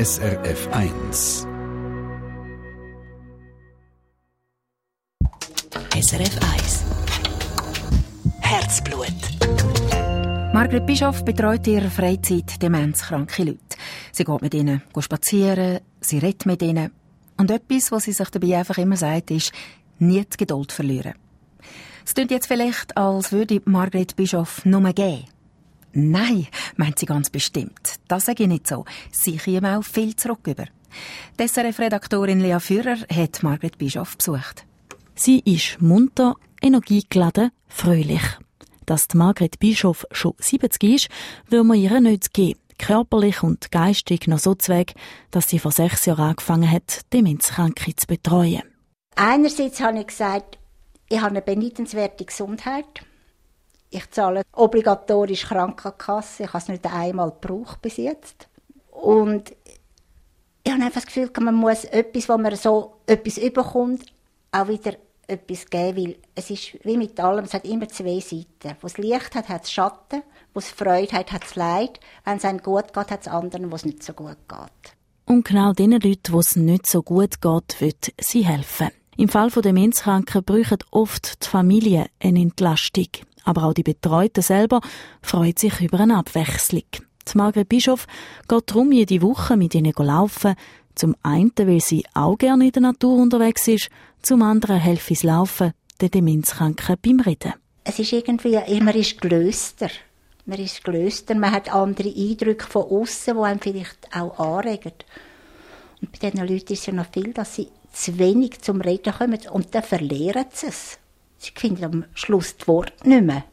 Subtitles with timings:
[0.00, 1.46] SRF 1.
[5.94, 6.84] SRF 1
[8.40, 9.12] Herzblut
[10.54, 13.58] Margret Bischof betreut in ihrer Freizeit demenzkranke Leute.
[14.12, 16.92] Sie geht mit ihnen spazieren, sie redet mit ihnen.
[17.36, 19.52] Und etwas, was sie sich dabei einfach immer sagt, ist,
[19.98, 21.12] nie die Geduld verlieren.
[22.06, 25.26] Es klingt jetzt vielleicht, als würde Margret Bischof nur gehen.
[25.92, 26.46] Nein,
[26.76, 27.96] meint sie ganz bestimmt.
[28.08, 28.84] Das sage ich nicht so.
[29.10, 30.66] Sie käme auch viel zurück über.
[31.38, 34.64] SRF-Redaktorin Lea Führer hat Margret Bischof besucht.
[35.14, 38.22] Sie ist munter, energiegeladen, fröhlich.
[38.86, 41.08] Dass die Margret Bischof schon 70 ist,
[41.48, 42.60] will man ihr nicht geben.
[42.78, 44.94] Körperlich und geistig noch so zweig,
[45.30, 48.62] dass sie vor sechs Jahren angefangen hat, Demenzkranke zu betreuen.
[49.16, 50.58] Einerseits habe ich gesagt,
[51.10, 53.04] ich habe eine beneidenswerte Gesundheit.
[53.90, 56.44] Ich zahle obligatorisch Krankenkasse.
[56.44, 58.48] Ich habe es nicht einmal gebraucht bis jetzt.
[58.90, 59.50] Und
[60.62, 64.04] ich habe einfach das Gefühl, man muss etwas, wo man so etwas überkommt,
[64.52, 64.94] auch wieder
[65.26, 68.76] etwas geben, weil es ist wie mit allem, es hat immer zwei Seiten.
[68.80, 72.00] Wo es Licht hat, hat es Schatten, wo es Freude hat, hat es Leid.
[72.24, 74.94] Wenn es einem gut geht, hat es anderen, wo es nicht so gut geht.
[75.26, 78.88] Und genau den Leuten, wo es nicht so gut geht, wird sie helfen.
[79.16, 83.08] Im Fall von Demenzkranken brauchen oft die Familie eine Entlastung.
[83.44, 84.80] Aber auch die Betreuten selber
[85.22, 86.84] freuen sich über eine Abwechslung.
[86.92, 88.06] Die Margret Bischof
[88.48, 90.54] geht darum jede Woche mit ihnen laufen.
[90.94, 93.88] Zum einen, weil sie auch gerne in der Natur unterwegs ist,
[94.22, 97.54] zum anderen helfe es Laufen den Demenzkranken beim Reden.
[97.84, 99.88] Es ist irgendwie, man ist gelöster.
[100.46, 104.92] Man ist gelöster, man hat andere Eindrücke von außen, die einem vielleicht auch anregen.
[106.00, 109.12] Und bei diesen Leuten ist es ja noch viel, dass sie zu wenig zum Reden
[109.12, 110.99] kommen und dann verlieren sie es.
[111.40, 113.44] Sie finden am Schluss das Wort nicht mehr.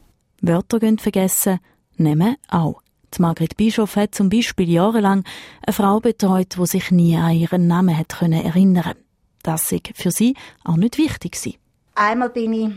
[0.42, 1.58] Wörter gehen vergessen,
[1.96, 2.82] nehmen auch.
[3.14, 5.24] Die Margret Bischof hat zum Beispiel jahrelang
[5.66, 8.94] eine Frau betreut, die sich nie an ihren Namen hat erinnern
[9.42, 11.56] Das sei für sie auch nicht wichtig gewesen.
[11.94, 12.70] Einmal bin ich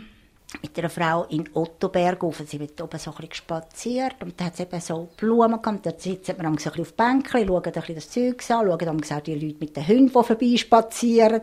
[0.61, 2.41] mit einer Frau in Ottoberg auf.
[2.47, 5.85] Sie wird oben so ein bisschen spaziert und da hat es eben so Blumen gehabt.
[5.85, 8.79] Da sitzen wir so ein bisschen auf Bänkchen, schauen ein bisschen das Zeug an, schauen
[8.79, 11.41] dann auch die Leute mit den Hunden, die vorbei spazieren.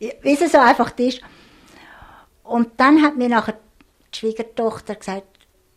[0.00, 1.20] Wie es so einfach ist.
[2.52, 3.56] Und dann hat mir nachher
[4.12, 5.26] die Schwiegertochter gesagt,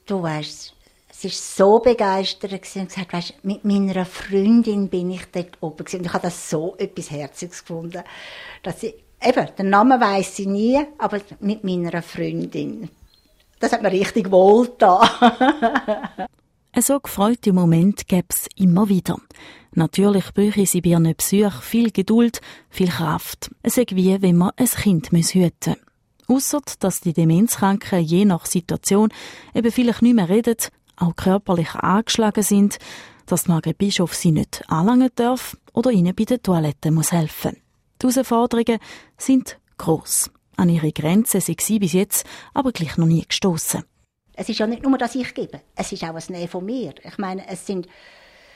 [0.06, 0.74] du weißt,
[1.10, 6.00] sie ist so begeistert und gesagt, weißt, mit meiner Freundin bin ich dort oben gewesen.
[6.00, 8.04] Und ich habe das so etwas Herziges gefunden,
[8.62, 8.94] dass sie,
[9.26, 12.90] eben, den Namen weiß sie nie, aber mit meiner Freundin.
[13.62, 16.28] Das hat mir richtig wohl da.
[16.78, 19.16] so gefreute Moment gäbe es immer wieder.
[19.72, 23.50] Natürlich bräuchte sie bei ihren Besuch viel Geduld, viel Kraft.
[23.64, 25.85] Es ist wie, wenn man ein Kind hüten muss.
[26.28, 29.10] Ausser, dass die Demenzkranken je nach Situation
[29.54, 30.58] eben vielleicht nicht mehr reden,
[30.98, 32.78] auch körperlich angeschlagen sind,
[33.26, 37.58] dass Margret Bischof sie nicht anlangen darf oder ihnen bei der Toilette muss helfen.
[38.02, 38.80] Die Herausforderungen
[39.18, 40.30] sind gross.
[40.58, 43.84] An ihre Grenzen sind sie bis jetzt aber gleich noch nie gestoßen.
[44.34, 46.94] Es ist ja nicht nur, dass ich gebe, es ist auch ein Nähe von mir.
[47.04, 47.88] Ich meine, es, sind,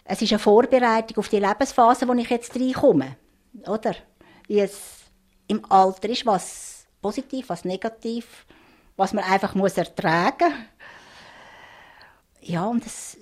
[0.03, 3.16] es ist eine Vorbereitung auf die Lebensphase, wo ich jetzt reinkomme.
[3.66, 3.96] Oder?
[4.47, 4.78] Wie es
[5.47, 8.46] im Alter ist, was positiv, was negativ,
[8.98, 10.58] was man einfach muss ertragen muss.
[12.42, 13.18] Ja, und es,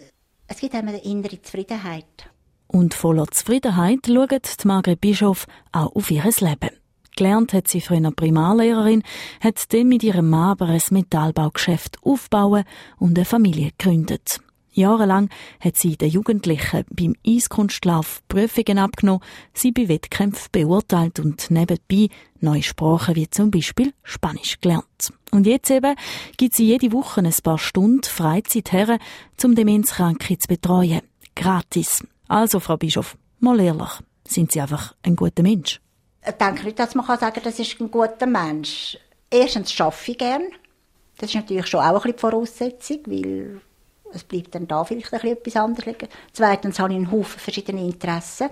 [0.47, 2.29] es gibt einem eine innere Zufriedenheit.
[2.67, 4.31] Und voller Zufriedenheit schaut
[4.63, 6.69] die Margret Bischof auch auf ihr Leben.
[7.15, 9.01] Gelernt hat sie früher Primarlehrerin,
[9.41, 12.63] hat dann mit ihrem Mann aber ein Metallbaugeschäft aufbauen
[12.99, 14.39] und eine Familie gegründet.
[14.77, 15.29] Jahrelang
[15.59, 19.23] hat sie den Jugendlichen beim Eiskunstlauf Prüfungen abgenommen,
[19.53, 25.11] sie bei Wettkämpfen beurteilt und nebenbei neue Sprachen wie zum Beispiel Spanisch gelernt.
[25.31, 25.95] Und jetzt eben
[26.37, 28.99] gibt sie jede Woche ein paar Stunden Freizeit her,
[29.43, 31.01] um Demenzkranke zu betreuen.
[31.35, 32.03] Gratis.
[32.27, 33.91] Also, Frau Bischof, mal ehrlich,
[34.27, 35.79] sind Sie einfach ein guter Mensch?
[36.25, 38.97] Ich denke nicht, dass man sagen kann, das ist ein guter Mensch.
[39.29, 40.43] Erstens schaffe ich gern.
[41.17, 43.61] Das ist natürlich schon auch ein bisschen die Voraussetzung, weil
[44.13, 46.07] es bleibt dann da vielleicht ein etwas anderes liegen.
[46.33, 48.49] Zweitens habe ich einen Haufen verschiedene Interessen.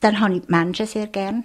[0.00, 1.44] Dann habe ich die Menschen sehr gern.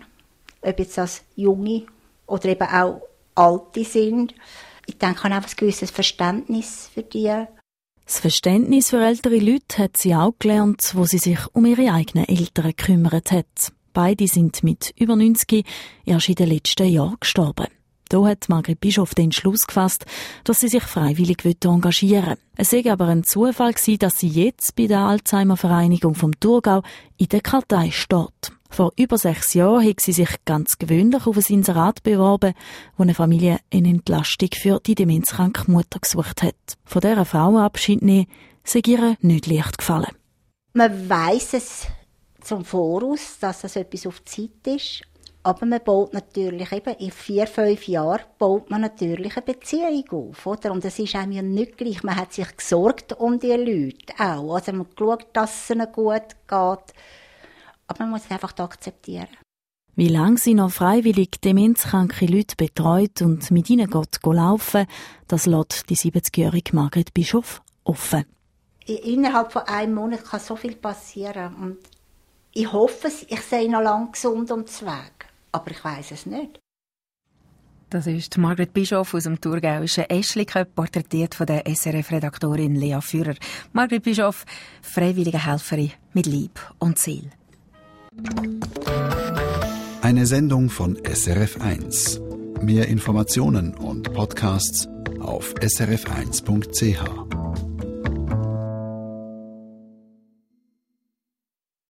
[0.61, 1.85] Ob jetzt das Junge
[2.25, 3.01] oder eben auch
[3.35, 4.33] Alte sind.
[4.87, 7.45] Ich denke, ich habe einfach ein gewisses Verständnis für die.
[8.05, 12.27] Das Verständnis für ältere Leute hat sie auch gelernt, wo sie sich um ihre eigenen
[12.27, 13.73] Eltern gekümmert hat.
[13.93, 15.65] Beide sind mit über 90
[16.05, 17.67] erst in den letzten Jahren gestorben.
[18.09, 20.05] Da hat Margret Bischof den Schluss gefasst,
[20.43, 22.37] dass sie sich freiwillig engagieren will.
[22.55, 26.81] Es sei aber ein Zufall gewesen, dass sie jetzt bei der Alzheimer-Vereinigung vom Thurgau
[27.17, 28.51] in der Kartei steht.
[28.69, 32.53] Vor über sechs Jahren hat sie sich ganz gewöhnlich auf ein Inserat beworben,
[32.97, 36.55] wo eine Familie eine Entlastung für die demenzkranke Mutter gesucht hat.
[36.83, 38.27] Von dieser Frau Abschied nehmen,
[38.63, 40.11] sei ihr nicht leicht gefallen.
[40.73, 41.87] Man weiß es
[42.41, 45.01] zum Voraus, dass das etwas auf Zeit ist.
[45.47, 50.45] Aber man baut natürlich eben, in vier, fünf Jahren baut man natürlich eine Beziehung auf,
[50.45, 50.73] oder?
[50.73, 52.03] Und es ist einem nicht gleich.
[52.03, 54.55] Man hat sich gesorgt um die Leute auch.
[54.55, 56.49] Also man hat geschaut, dass es ihnen gut geht.
[56.49, 59.29] Aber man muss es einfach akzeptieren.
[59.95, 64.85] Wie lange sie noch freiwillig demenzkranke Leute betreut und mit ihnen geht laufen,
[65.29, 68.25] das lässt die 70-jährige Margret Bischof offen.
[68.85, 71.55] Innerhalb von einem Monat kann so viel passieren.
[71.55, 71.77] Und
[72.51, 75.16] ich hoffe, ich sehe noch lange gesund ums Weg
[75.57, 76.59] aber ich weiß es nicht.
[77.89, 83.35] Das ist Margret Bischof aus dem thurgauischen Eschliken, porträtiert von der SRF-Redaktorin Lea Führer.
[83.71, 84.45] Margret Bischof,
[84.81, 87.29] freiwillige Helferin mit Lieb und Ziel.
[90.01, 92.19] Eine Sendung von SRF1.
[92.61, 94.87] Mehr Informationen und Podcasts
[95.19, 97.36] auf srf1.ch.